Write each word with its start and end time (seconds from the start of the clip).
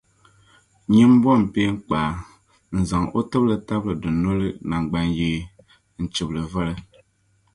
nyin’ 0.89 1.11
bom’ 1.21 1.41
peeŋkpaa 1.53 2.11
n-zaŋ 2.77 3.03
o 3.17 3.19
tibili 3.29 3.57
tabili 3.67 3.95
dunoli 4.01 4.49
naŋgbanyee 4.69 5.39
n-chib’ 6.01 6.29
li 6.35 6.41
voli. 6.51 6.75